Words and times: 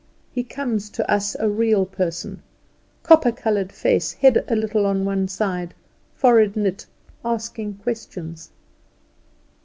He 0.31 0.43
comes 0.43 0.89
to 0.97 1.05
a 1.37 1.47
real 1.47 1.85
person, 1.85 2.41
copper 3.03 3.31
coloured 3.31 3.71
face, 3.71 4.13
head 4.13 4.43
a 4.47 4.55
little 4.55 4.87
on 4.87 5.05
one 5.05 5.27
side, 5.27 5.75
forehead 6.15 6.55
knit, 6.57 6.87
asking 7.23 7.75
questions. 7.75 8.49